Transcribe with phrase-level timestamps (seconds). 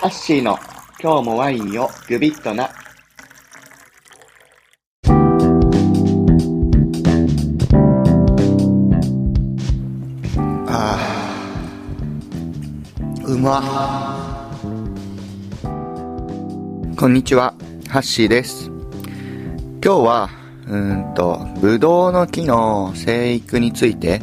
[0.00, 0.58] ハッシーの
[0.98, 2.70] 今日もワインをグビッとな。
[10.66, 14.50] あーうま。
[16.96, 17.52] こんにちは。
[17.90, 18.70] ハッシーです。
[19.84, 20.30] 今日は
[20.66, 24.22] うんとブドウの木の生育について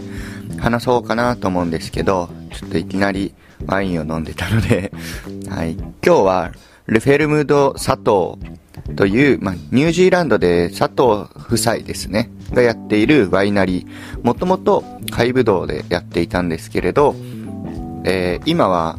[0.58, 3.36] 話そうかなと思うんですけどちょっといきなり
[3.68, 4.92] ワインを飲んでたので
[5.50, 6.52] はい今日は
[6.88, 8.38] ルフェルムド佐藤
[8.96, 14.26] という、まあ、ニュージーランドで佐藤夫妻ですね、がやっているワイナリー。
[14.26, 17.16] もともと貝ぶどうでやっていたんですけれど、
[18.06, 18.98] えー今は、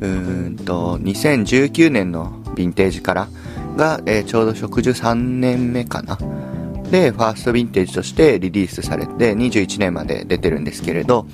[0.00, 3.28] うんと、2019年のヴィンテージから
[3.76, 6.18] が、えーちょうど植樹3年目かな。
[6.90, 11.26] で、ファーストヴィンテージとしてリリースされて、21年まで出てるんですけれど、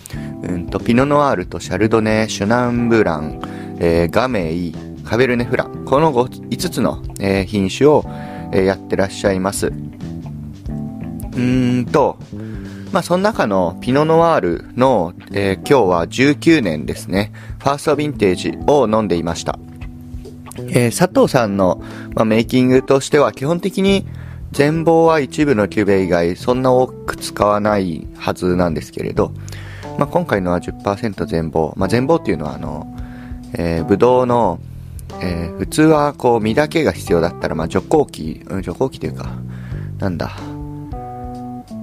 [0.42, 3.40] うんと、ピノノワールとシャルドネ、シュナンブラン、
[3.78, 8.04] えーガメイ、カベルネフラン、この 5, つの、えー品種を、
[8.52, 9.68] えーやってらっしゃいます。
[9.68, 12.18] うーんと、
[12.92, 19.58] まあ、その中のピノノワールの、えー今日は19年ですね、ファーストヴィンテージを飲んでいました。
[20.58, 21.80] えー佐藤さんの、
[22.14, 24.06] まあ、メイキングとしては基本的に
[24.54, 29.32] 全房は一部のキュヴェ以外そんな多く使わないはずなんですけれど、
[29.98, 32.86] まあ、今回のは10%全貌、まあ、全貌っていうのはあの、
[33.58, 34.60] えー、ブドウの、
[35.20, 39.30] えー普通はこう実だけが必要だったら、まあ、除光器、うん除光器というか、
[39.98, 40.36] なんだ、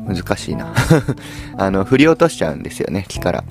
[0.05, 0.73] 難しいな。
[1.57, 3.43] あの、振り落としちゃうんですよね、木から。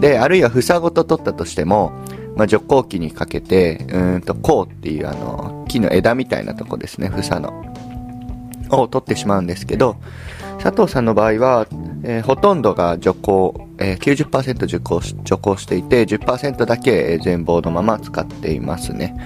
[0.00, 1.92] で、あるいは房ごと取ったとしても、
[2.36, 7.73] まあ、除光器にかけて、うんと、こうっていうあの、木の枝みたいなとこですね、房の。
[8.70, 9.96] を取ってしまうんですけど、
[10.58, 11.66] 佐藤さんの場合は、
[12.02, 19.16] えーほとんどが除光、えー90%除光し除光していて、10%だけ全貌のまま使っていますね。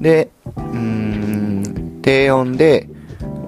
[0.00, 2.88] で、うん、低温で、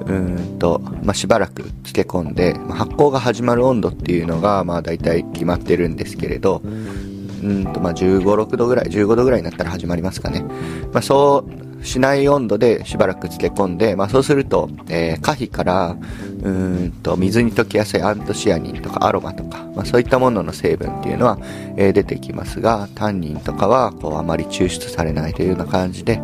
[0.06, 10.44] うんと、まあ、しばらく漬け込んで、まあ発酵が始まる温度っていうのが、ま、大体決まってるんですけれど、うーんと、まあ、15、6度ぐらい、15度ぐらいになったら始まりますかね。
[10.92, 15.96] まあ、そうしない温度でしばらく漬け込んで、まあ、そうすると、えー可否から、
[16.42, 21.38] うんと、水に溶けやすいアントシアニンとかアロマとか、まあ、そういったものの成分っていうのは、
[21.76, 26.20] えー出てきますが、タンニンとかは、こう、あまり抽出されないというような感じで、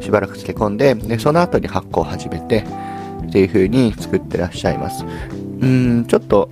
[0.00, 2.64] しばらく漬け込んで、で、その後に発酵を始めて、
[3.26, 5.04] っていう風に作ってらっしゃいます。
[5.60, 6.50] うん、ちょっと、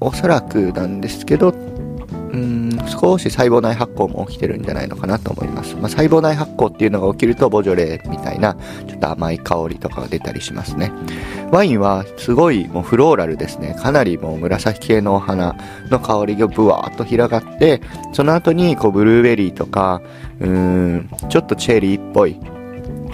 [0.00, 1.54] おそらくなんですけど、
[2.88, 5.76] 少し細胞内発酵も起きてるんじゃないのかなと思います。
[5.76, 8.56] まあ、細胞内発酵っていうのが起きると、ボジョレーみたいな、
[8.86, 10.92] ちょっと甘い香りとかが出たりしますね。
[11.50, 13.76] ワインはすごいもうフローラルですね。
[13.78, 15.56] かなりもう紫系のお花
[15.90, 17.80] の香りがブワーっと広がって、
[18.12, 20.02] その後にこうブルーベリーとか、
[20.40, 22.38] うーん、ちょっとチェリーっぽい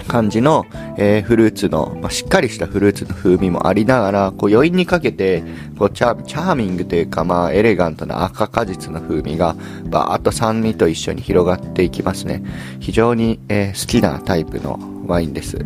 [0.05, 0.65] 感じの、
[0.97, 5.43] えーフルーツの、まあ、しっかりしたフルーツの風味もありながら、こう余韻にかけて、
[5.77, 9.55] こうチャチャーミングというか、まあエレガントな赤果実の風味が、
[9.85, 12.43] バーっと酸味と一緒に広がっていきますね。
[12.79, 15.57] 非常に、えー好きなタイプのワインです。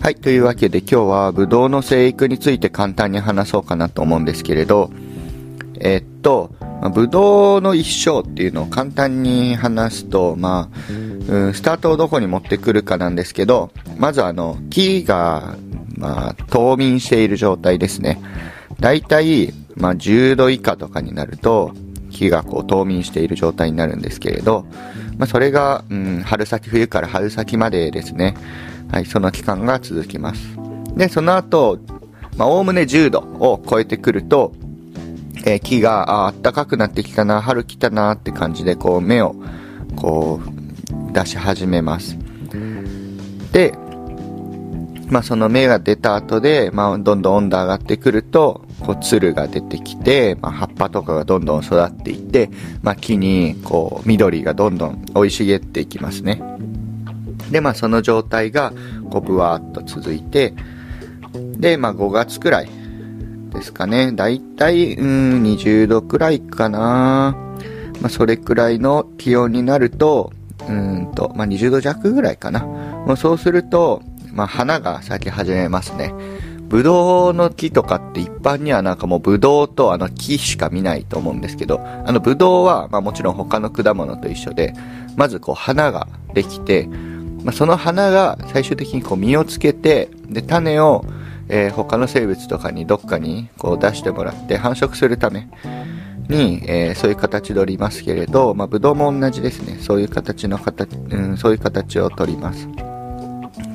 [0.00, 0.14] はい。
[0.14, 4.90] というわけで今日はブドウの生育について簡単に話そうかなと思うんですけれど、
[5.80, 10.78] えっと、まあブドウの一生っていうのを簡単に話すと、まあ、
[11.28, 15.56] うん、スタートをどこに持ってくるかなんですけど、まずあの、木が、
[15.96, 18.20] まあ、冬眠している状態ですね。
[18.80, 21.72] だいたい、まあ、10度以下とかになると、
[22.10, 24.66] 木がこう冬眠している状態になるんですけれど、
[25.18, 28.34] まあ、それが、うん、春先、冬から春先までですね。
[28.90, 30.40] はい、その期間が続きます。
[30.96, 31.78] で、その後、
[32.36, 34.52] まあ、おおむね10度を超えてくると、
[35.44, 39.34] えー木が、あ、暖かくなってきたな、春来たなって感じで、こう、芽を、
[39.96, 40.57] こう、
[41.18, 42.16] 出し始めます。
[43.52, 43.72] で、
[45.08, 52.50] まあ、その芽が出た後で、まあ、どんどん温度上がってくると、こう、つるが出てきて、まあ、葉っぱとかがどんどん育っていって、
[52.82, 56.40] まあ、木に、こう、緑がどんどん生い茂っていきますね。
[57.50, 58.72] で、まあ、その状態が、
[59.10, 60.54] こう、ぶわーっと続いて、
[61.32, 62.68] で、まあ、5月くらい
[63.54, 64.12] ですかね。
[64.12, 67.34] だいたい、うん、20度くらいかな。
[68.00, 70.32] まあ、それくらいの気温になると、
[70.68, 72.64] うんと、まあ、20度弱ぐらいかな。
[72.64, 76.12] もうそうすると、まあ、花が咲き始めますね。
[76.68, 84.74] ブドウの木とかって一般にはなんかもうブドウとあの木しか見ないと思うんですけど、あのブドウはまもちろん他の果物と一緒で、
[85.16, 86.86] まずこう花ができて、
[87.42, 91.04] まあ、その花が最終的にこう実をつけて、で、種を、
[91.48, 95.48] えー他の生物とかにどっかにこう出してもらって繁殖するため、
[96.28, 99.78] に、えー、そういう形でおりますけれど、まあ、ブドウも同じですね。
[99.80, 102.68] そういう形の形、うん、そういう形を取ります。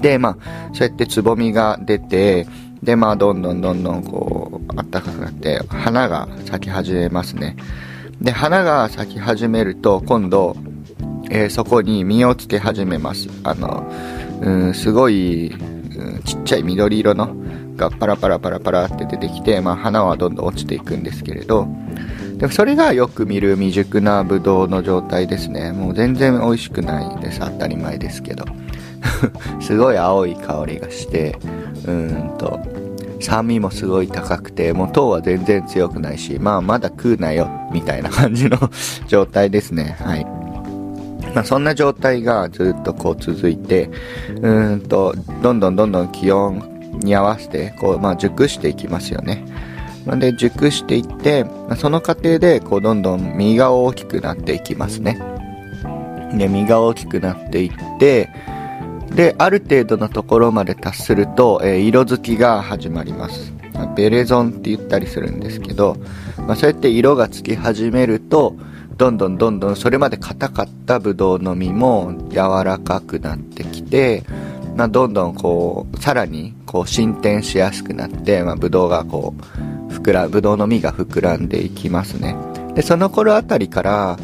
[0.01, 2.47] で、まあ、そうやってつぼみが出て、
[2.83, 7.55] で、まあ、どんどんどんどんこう、暖かくなって、花が咲き始めますね。
[8.21, 10.55] で、花が咲き始めると、今度、
[11.29, 13.29] えー、そこに実をつけ始めます。
[13.43, 13.89] あの、
[14.41, 17.35] うん、すごい、うん、ちっちゃい緑色の
[17.75, 21.67] がパラパラパラパラって出てきて、まあ、花はどんどん落ちていくんですけれど、
[22.43, 25.71] でそれがよく見る未熟なブドウの状態ですね。
[25.71, 27.39] もう全然美味しくないです。
[27.39, 28.43] 当たり前ですけど。
[29.61, 31.37] すごい青い香りがして、
[31.87, 32.59] うんと、
[33.21, 38.57] 酸味もすごい高くて、もう糖は全然強くないし、まあまだ食うなよ、みたいな感じの
[39.07, 39.95] 状態ですね。
[40.01, 40.25] はい。
[41.33, 43.89] まあそんな状態がずっとこう続いて、
[44.35, 46.61] うーんと、どんどんどんどん気温
[46.99, 49.45] に合わせて、こう、まあ熟していきますよね。
[50.05, 51.45] で、熟していって、
[51.77, 55.19] その過程で、こう、どんどん実が大きくなっていきますね。
[56.33, 58.29] で、実が大きくなっていって、
[59.15, 63.53] で、ある程度のところまで達すると、えー、色づきが始まります。
[63.95, 65.97] ベレゾンって言ったりするんですけど、
[66.47, 68.55] まあ、そうやって色がつき始めると、
[68.97, 74.23] どんどんどんどんそれまで硬かったブドウの実も柔らかくなってきて、
[74.75, 79.72] まあ、どんどんこう、さらにこう進展しやすくなって、まあ、ブドウがこう、
[80.03, 82.35] 膨ら、ブドウの実が膨らんでいきますね。
[82.75, 84.17] で、その頃あたりから、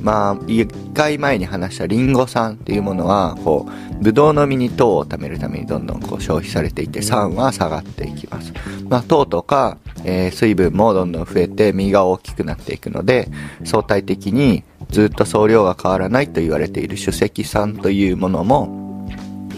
[0.00, 8.52] まあ、一回前に話したリンゴ酸っていうものは、こう、ブドウの実に糖を貯めるためにどんどんこう消費されていて、酸は下がっていきます。
[8.88, 13.28] まあ、糖とか、えー、水分もどんどん増えて実が大きくなっていくので、
[13.64, 19.08] 相対的にずっと総量が変わらないと言われている主積酸というものも、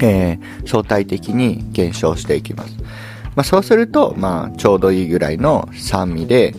[0.01, 2.77] えー、相対的に減少していきます。
[3.39, 6.55] まあ、そうすると、まあ、ちょうどいいぐらいの酸味で、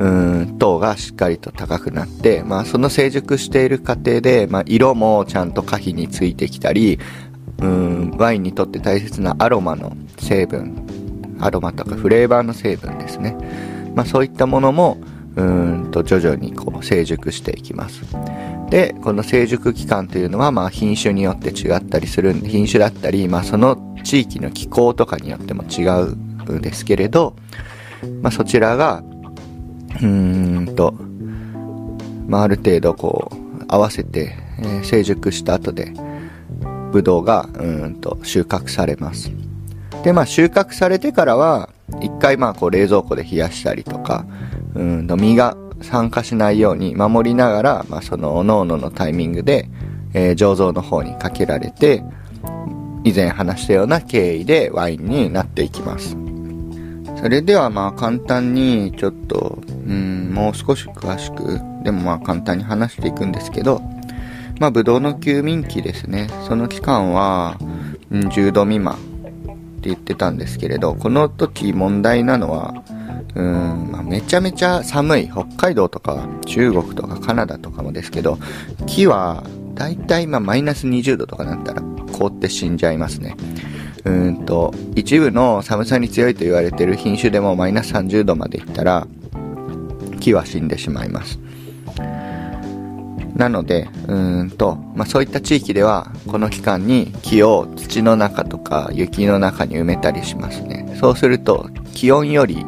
[0.00, 6.98] うん糖がしっかりと高くなって、まあ、その成熟している過程で、まあ、色もちゃんと可否についてきたり
[7.58, 10.86] うんワインにとって大切なアロマの成分
[11.40, 13.36] アロマとかフレーバーの成分ですね、
[13.94, 14.98] まあ、そういったものも
[15.36, 18.02] うんと徐々にこう成熟していきます。
[18.70, 27.34] でこの成熟期間というのはまあ品種によって違ったりするんで品種だったり、まあ、その地域の気候とかによっても違うんですけれど、
[28.22, 29.02] まあ、そちらが
[29.96, 30.94] うーんと、
[32.26, 35.92] まあ、ある程度こう、合わせて、えー、成熟した後で、
[36.92, 39.30] ブドウが、うんと、収穫されます。
[40.04, 44.26] で、まあ、収穫されてからは、一回まあ、こう、冷蔵庫で冷やしたりとか、
[44.74, 49.68] うんと、実が酸化しないように守りながら、まあ、その、おのおののタイミングで、
[50.14, 52.02] えー、醸造の方にかけられて、
[53.04, 56.16] 以前話したような経緯でワインになっていきます。
[57.20, 63.80] それではまあ簡単にちょっと、うん、もう少し詳しく、でもまあ簡単に話していくんですけど、
[64.60, 66.28] まあブドウの休眠期ですね。
[66.46, 67.56] その期間は、
[68.10, 68.98] うん、10度未満っ
[69.80, 72.74] て言ってたんですけれど、この時問題なのは、
[73.38, 75.30] うん、まあ、めちゃめちゃ寒い。
[75.30, 78.36] 北海道とか中国とかカナダとかもですけど、
[78.86, 79.44] 木は
[79.74, 81.82] だいたいまマイナス20度とかなったら
[82.12, 83.36] 凍って死んじゃいますね。
[84.04, 89.06] うんと、一部の寒さに強いと言われてる品種でもマイナス30度までいったら、
[90.18, 91.38] 木は死んでしまいます。
[93.36, 100.96] なので、うんと、まあ、そういった地域では、この期間に木を土の中とか雪の中に埋めたりしますね。
[100.98, 102.66] そうすると、気温より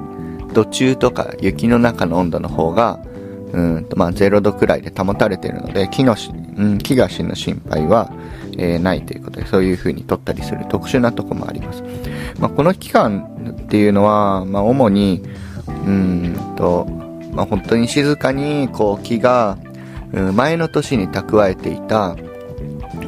[0.53, 3.01] 土中とか雪の中の温度の方が、
[3.53, 8.13] うんと、まあ、0度くらいで保たれているので、木のし、うん、木が死ぬ心配は、
[8.59, 11.83] えー、ないということで、そういう風に取ったりする特殊なとこもあります。
[12.39, 15.23] まあ、この期間っていうのは、まあ、主に、
[15.67, 16.87] うんと、
[17.33, 19.59] まあ、本当に静かに、こう、木が、
[20.35, 22.17] 前の年に蓄えていた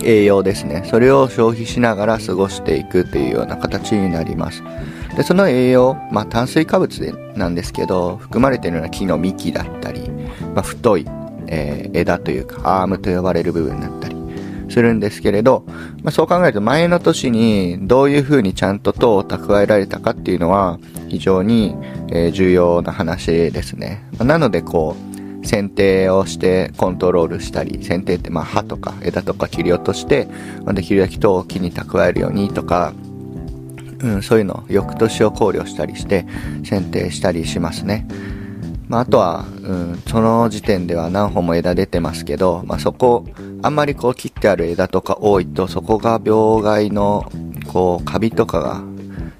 [0.05, 0.85] 栄養ですね。
[0.87, 4.63] それを消費しながら過ごしていくというような形になります。
[5.17, 10.09] で、その栄養、まあ、炭水化物でなんですけど、含まれているのは木の幹だったり、
[10.55, 11.07] まあ、太い、
[11.49, 14.17] えー、枝というか、アームと呼ばれる部分だったり、
[14.73, 15.65] するんですけれど、
[16.03, 20.79] まあ、そう考えると前の年にどういう風にちゃんと糖を蓄えられたかっていうのは
[21.09, 21.77] 非常に、
[22.11, 24.03] え、重要な話ですね。
[24.19, 30.29] ま、なのでこう、剪定をしてコントロールしたり、剪定ってまあ葉とか枝とか切り落として、
[30.73, 32.95] できるだけ糖を木に蓄えるようにとか、
[34.03, 36.27] うん、そういうの翌年を考慮したりして
[36.63, 38.07] 剪定したりしますね。
[38.89, 43.25] まあ、あとは、うん、その時点では何本も枝出てますけど、まあ、そこ、
[43.63, 47.31] あんまりこう切ってある枝とか多いと、そこが病害の、
[47.73, 48.83] こう、カビとかが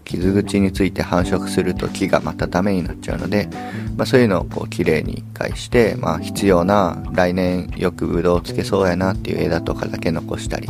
[0.05, 3.49] 傷口について繁殖すると木がまたダメになっちゃうので、
[3.97, 10.69] まあ、そういうのをこう綺麗に返して、まあ、必要な来年よくブドウつけそうやなっていう枝とかだけ残したり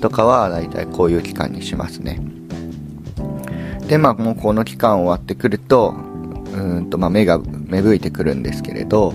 [0.00, 2.20] とかはだいたいこういう期間にしますね
[3.88, 5.94] でまあもうこの期間終わってくると
[6.52, 9.14] うんとまあ芽が芽吹いてくるんですけれど、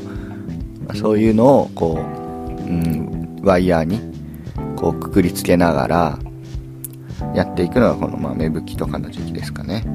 [0.88, 4.02] ま、そういうのをこう、うん、ワイヤーに
[4.76, 6.20] こうくくりつけながら
[7.36, 9.86] やっていくのがこのまあ芽吹きとかの時期ですかね。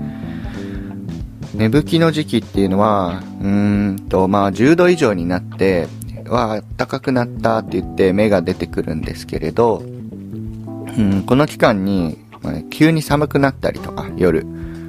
[1.55, 5.89] 芽吹きの時期っていうのは、うんと、まあ10度以上になって、
[6.29, 14.47] わ暖かくなったって言って芽が出てくるんですけれど、うん、この期間に、ま、急に寒くなったりとか、夜、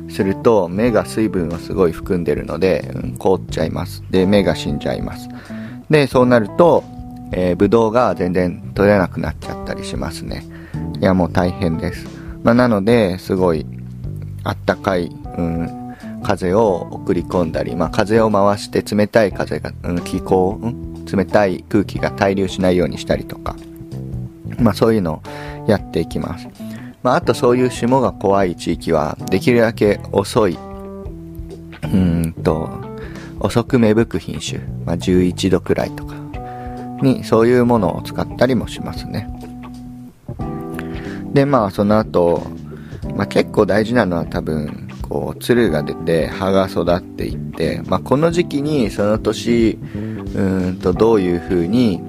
[0.09, 4.03] すると芽が水分をすごい含んでるので、うん、凍っちゃいます。
[4.09, 5.29] で、芽が死んじゃいます。
[5.89, 6.83] で、そうなると、
[7.31, 10.45] えー、ブドウが全然取れなくなっちゃったりしますね。
[10.99, 12.07] いや、もう大変です。
[12.43, 13.65] まあ、なので、すごい、
[14.43, 23.55] あったかい、うん、風を送り込んだり、まあ、風を回して冷たい風が、うん、気候、うん、冷たい空気が滞留しないようにしたりとか、
[24.59, 25.21] まあ、そういうのを
[25.69, 26.47] やっていきます。
[27.03, 30.57] まあ、あとそういう霜が怖い地域は、できるだけ遅い、
[31.83, 32.69] うんと、
[33.39, 36.19] 遅く芽吹く品種、まあ、11度くらいとか。
[37.01, 39.29] に、そういうものを使ったりもしますね。
[41.33, 42.43] で、まあ、その後、
[43.15, 49.79] まあ、結構大事なのは多分、こう、つるが出て、葉が育っていって、まあ、この時期にその年、
[50.35, 52.01] うんと、どういう風に、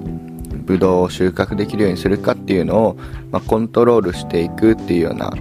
[0.65, 2.97] ブドウを収穫できるようにするかっていうのを、
[3.31, 5.33] まあ、コントロールしていくっていうような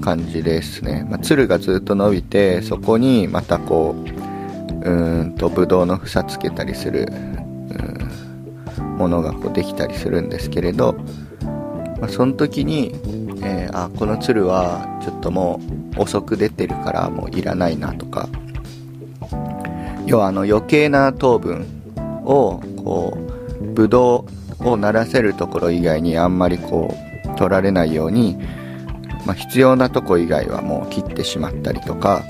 [0.00, 1.06] 感じですね。
[1.08, 3.94] まあ、つるがずっと伸びて、そこにまたこ
[4.84, 7.08] う、うんと、ブドウの房つけたりする、
[8.78, 10.94] うん、ものがこうできたりするんですけれど、
[12.00, 12.94] まあ、その時に、
[13.42, 15.60] えー、あこの鶴はちょっとも
[15.96, 18.28] う遅く出てるからもういらないなとか
[20.06, 21.66] 要はあの余計な糖分
[22.24, 23.16] をこ
[23.60, 26.94] うブドウをならせるところ以外にあんまりこ
[27.34, 28.36] う取られないように、
[29.26, 32.24] まあ、必要なとこ以外はもう切ってしまったりとか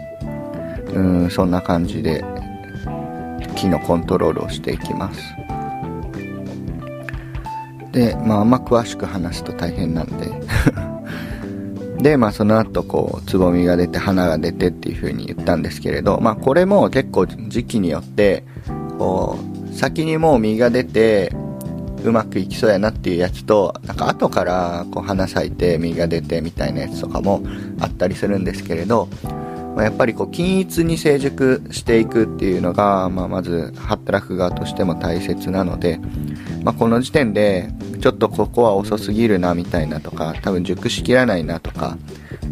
[0.93, 2.25] うんそんな感じで
[3.57, 5.21] 木のコントロールをしていきます。
[7.93, 10.31] でまああんま詳しく話すと大変なんで。
[12.03, 18.45] で、まあその後こう、つぼみが出て花が出てっていう風に言ったんですけれど、まあこれも結構時期によって、
[18.99, 21.33] こう、先にもう実が出て、
[22.05, 27.43] うまくいきそうやなっていうやつと、なんか後からこう花咲いて実が出てみたいなやつとかも
[27.81, 29.09] あったりするんですけれど、
[29.77, 36.01] ま、やっぱりこう均一に成熟していくっていうのが、まあ、まず働く側としても大切なので、
[36.63, 41.97] まあ、この時点でちょっとここは遅すぎるなみたいなとか多分熟しきらないなとか、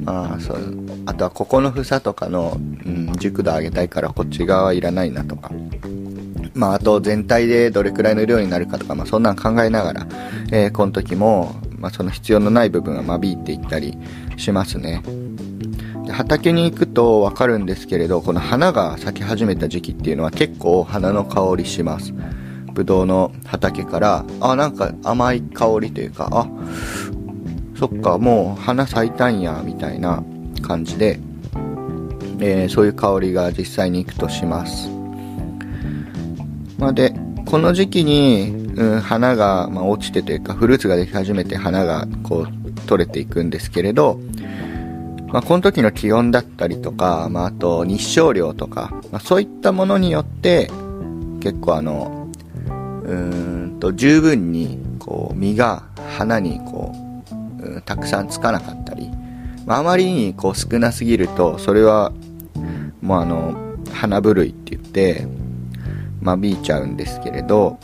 [0.05, 0.75] まあ、そう
[1.07, 5.51] あとはここの房とかの、うん、熟度上げたいからこっち側はいらないなとか、
[6.59, 10.07] まあ、あと全体でどれくらいの量になるかとか、まあ、そんなん考えながら、
[10.51, 13.97] えー、この時も、まあ、その必要のない部分は間引いていったり
[14.37, 15.03] しますね。
[16.11, 22.13] 畑に行くとわかるんですけれど、この花が咲き始めた時期っていうのは結構花の香りします。
[22.73, 26.49] ぶどうの畑から、あ、なんか甘い香りというか、あ、
[27.79, 30.25] そっか、もう花咲いたんや、みたいな
[30.63, 31.21] 感じで、
[32.41, 34.98] えー、そういう香りが実際に行くとします。
[36.79, 37.15] まあ、で、
[37.47, 44.21] この時期に、うん、花が、まあ、落ちてというか、フルーツができ始めて花がこう取れていくんですけれど、
[45.29, 50.71] まあ、この時の気温だったりとか、まあ、あと日照量とか、まあ、そういったものによって
[51.41, 52.29] 結構あの
[53.05, 55.85] うんと十分にこう実が
[56.17, 56.93] 花にこ
[57.61, 59.11] う、うたくさんつかなかったり、
[59.67, 62.13] まあ、あまりにこう少なすぎるとそれは
[63.03, 65.27] もうあの花ぶるいって言って
[66.21, 67.79] 間引いちゃうんですけれど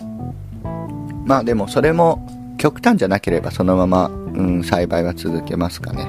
[1.25, 2.27] まあでもそれも
[2.59, 6.07] 極端じゃなければそのまま、うん、栽培は続けますかね。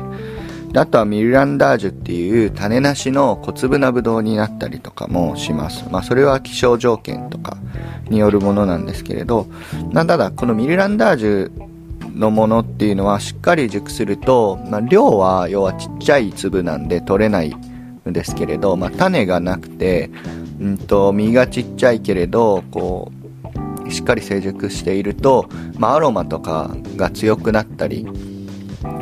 [0.78, 5.86] あとはミルランダージュっていう種なしの小粒なブドウになったりとかもします。
[5.90, 7.58] まあそれは気象条件とか
[8.10, 9.48] によるものなんですけれど、
[9.92, 11.52] なんだだこのミルランダージュ
[12.14, 20.10] のものっていうのはしっかり熟すると、まあ、量は要はちっちゃい粒なんで取れないんですけれど、まあ、種がなくて、
[20.60, 23.12] うんと、実がちっちゃいけれど、こ
[23.86, 28.08] う、しっかり成熟していると、まあ、アロマとかが強くなったり、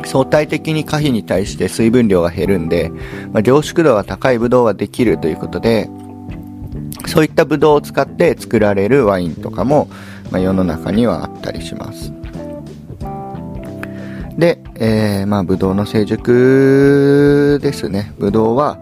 [0.04, 2.90] 相対的に可否に対して水分量が減るんで、
[3.32, 5.88] まあ、凝縮度が高いブドウができるということで、
[7.06, 9.88] そういったブドウを使って作られるワインとかも、
[10.30, 12.12] まあ、世の中にはあったりします。
[14.36, 18.12] で、えー、まあ、ブドウの成熟ですね。
[18.18, 18.78] ブドウは、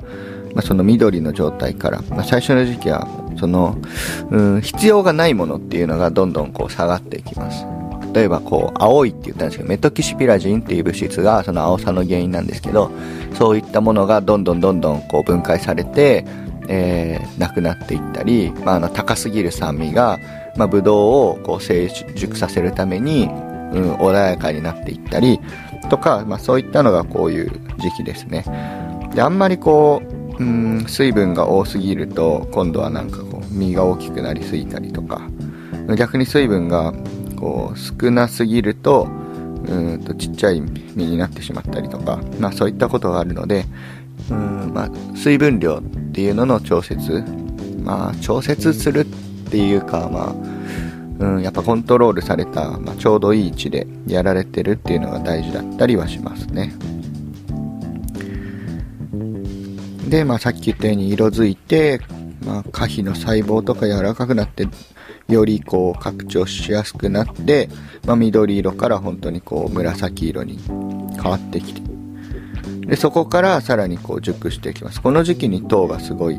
[0.54, 3.76] まあ、その緑の状態から、まあ、最初の時期は、その、
[4.30, 7.66] うん、必要がないものっていうのがどんどんこう下がっていきます。
[8.12, 12.90] 例えばこう、青いって言ったんですけど、メトキシピラジンっていう物質がその青さの原因なんですけど、
[13.34, 16.26] そういったものがどんどんどんどんこう分解されて、
[16.68, 20.18] えー、なくなっていったり、まあ、あの高すぎる酸味が、
[20.56, 20.98] まあ、ブドウ
[21.30, 25.40] をこう成熟させるために、うん、穏やかになっていったり
[25.90, 28.44] とか、まあ、そういったのがこういう時期ですね
[29.14, 35.22] であんまりこう、うん、水分が多すぎると今度はなんかこう実が大きくなりすぎたりとか。
[35.96, 36.92] 逆に水分が
[37.36, 39.08] こう少なすぎると
[39.66, 43.64] うんとちっちゃい実になってしまったりとか、まあ、そういったことがあるので
[44.30, 45.82] うん、まあ、水分量っ
[46.12, 47.24] ていうのの調節。
[47.82, 49.04] まあ調節するっ
[49.50, 50.52] ていうかまあ
[51.18, 56.74] うん、やっぱコントロールされた、まあ、ちょうどいい位置でやられてるっていうのが大事だったりはしますね。
[60.12, 61.98] で、まあ、さっき言ったように色づいて、
[62.44, 64.68] まあ、可否の細胞とか柔らかくなって
[65.26, 67.70] よりこう拡張しやすくなって、
[68.04, 70.58] まあ、緑色から本当にこう紫色に
[71.14, 71.80] 変わってきて。
[72.86, 75.00] でそこからさらにこう熟していきます。
[75.00, 76.38] この時期に糖がすごい、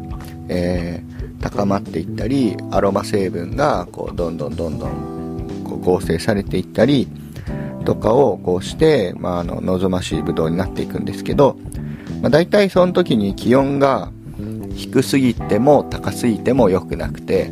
[0.49, 7.07] えー、高まっていったりアロマ成分がこうどんどんどんどんこう合成されていったり
[7.85, 11.57] とかをこうして、まあ、あの望ましいブドウになっていくんですけど、
[12.23, 14.09] まあ、大体その時に気温が
[14.75, 17.51] 低すぎても高すぎても良くなくて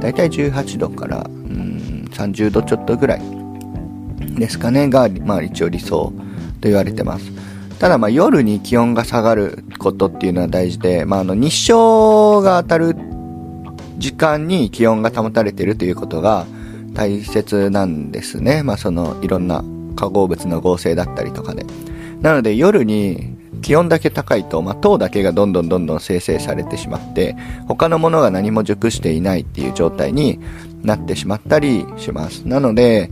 [0.00, 3.22] 大体18度からうん30度ちょっとぐらい
[4.36, 6.12] ですかねが、まあ、一応理想
[6.60, 7.32] と言われてます
[7.78, 12.94] ただまあ夜に気温が下がることっていうのは大事で、まあ、あの日照が当たる
[13.96, 16.46] 時間に気温が保たれているということが
[16.92, 18.62] 大切なんですね。
[18.62, 19.64] まあそのいろんな
[19.96, 21.64] 化合物の合成だったりとかで。
[22.20, 23.31] なので夜に
[23.62, 30.38] 気温だけ高いと、まあ、糖だけがどんどんどんどん生成されてしまって、他のものが何も熟していないっていう状態に
[30.82, 32.46] なってしまったりします。
[32.46, 33.10] なので、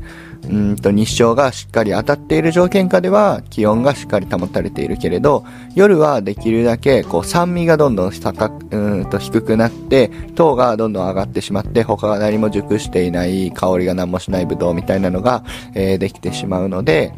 [0.49, 17.13] うんと日照がしっかり当たっている条件下では気温がしっかり保たれているけれど夜はできるだけこう酸味がどんどん高くうんと低くなって糖がどんどん上がってしまって他が何も熟していない香りが何もしないブドウみたいなのが、えー、できてしまうので、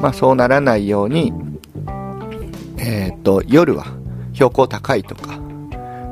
[0.00, 1.32] まあ、そうならないように、
[2.84, 3.86] えー、と夜は
[4.34, 5.38] 標高高いとか、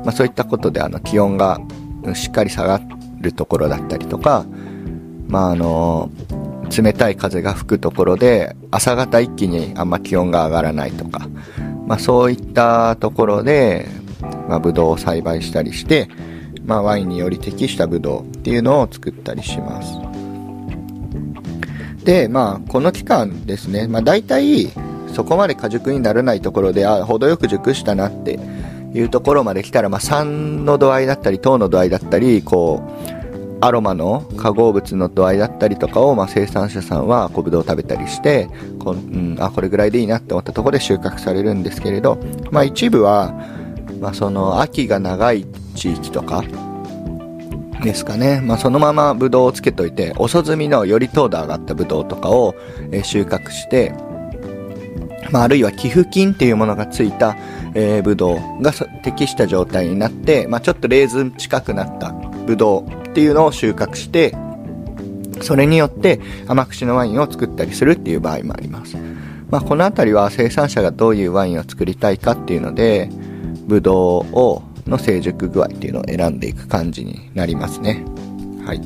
[0.05, 1.59] まあ、そういったことであの気温が
[2.13, 2.81] しっかり下が
[3.19, 4.45] るところだったりとか、
[5.27, 6.09] まああの
[6.75, 11.27] 冷たい風が吹くところで朝方一気にあんま気温が上がらないとか、
[11.85, 13.89] まあ、そういったところで、
[14.47, 16.07] まあ、ブドウを栽培したりして、
[16.63, 19.97] まあ、ワインにより適したブドウっていうのを作ったりします。
[22.05, 24.71] でまあこの期間ですね、まあ、大体
[25.11, 28.39] そこまで果熟にならないところであ程よく熟したなって
[28.93, 32.81] いうところまで来たら、まあ、酸の度合いだったり糖の度合いだったりこ
[33.17, 33.21] う
[33.63, 42.17] アロマの化合物の度合いだったりとかを、まあ、生産者さんは小ぶどうを食べたりしてこ,、うん、あこれぐらいでいいなって思ったところで収穫されるんですけれど、
[42.49, 43.33] まあ、一部は、
[43.99, 45.45] まあ、その秋が長い
[45.75, 46.43] 地域とか
[47.83, 52.55] ですかね、まあ、そのままブドウをつけといて遅摘みのより糖度上がったブドウとかを、
[52.91, 53.93] え収穫して、
[55.31, 57.37] まあ、あるいは寄付金っていうものがついた、
[57.73, 62.11] えー、ブドウが適した状態になって、まあ、ちょっとレーズン近くなった
[62.45, 64.35] ブドウっていうのを収穫して、
[65.41, 68.97] それによって甘口のワインを作ったりするっていう場合もあります。
[69.49, 73.09] まあ、この辺りは生産者がどういうワインを作りたいかっていうので、
[73.67, 78.03] ブドウをの成熟具合っていうのを選んでいく感じになりますね。
[78.65, 78.81] はい。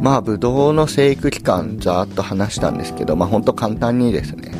[0.00, 4.52] まあ、ブドウの生育期間、ざーっと話したんですけど、まあ、ほんと簡単にですね、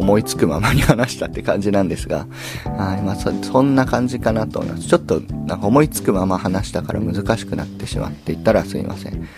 [0.00, 2.26] 思いつくままに話したって感じなんですが、
[2.64, 4.88] はいまあそ、そんな感じかなと思います。
[4.88, 9.28] ちょっとなんか思いつくまま話したから難しくなってしまっていたらすいません。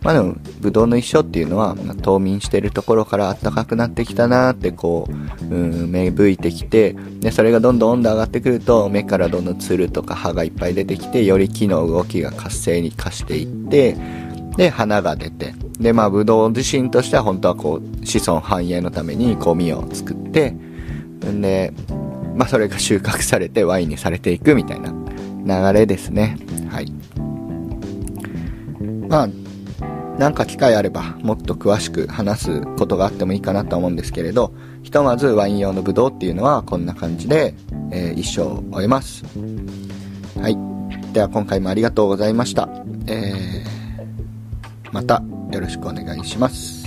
[0.00, 13.96] まあでも、ブドウの一生っていうのは、まあ、冬眠してるところから暖かくなってきたなーってこう、うん、芽吹いてきて、で、それがどんどん温度上がってくると、目からどんどんつるとか葉がいっぱい出てきて、より木の動きが活性に化していって、
[14.56, 21.72] で、花が出て、で、まあ、ブドウ自身としては本当はこう、子孫繁栄のためにゴミを作って、んで、
[22.34, 24.92] まあ、それが収穫されてワインにされていくみたいな
[25.72, 26.38] 流れですね。
[26.70, 26.92] はい。
[29.08, 29.28] まあ、
[30.18, 37.54] なんか機会あればもっと詳しく話すことがあってもいいかなと思うんですけれど、ひとまずワイン用のブドウっていうのはこんな感じで、
[37.90, 39.24] えー、一生終えます。
[40.40, 40.56] はい。
[41.12, 42.68] では今回もありがとうございました。
[43.06, 43.81] えー、
[44.92, 46.82] またよろしくお願いします。